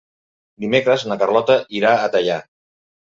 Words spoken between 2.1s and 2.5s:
Teià.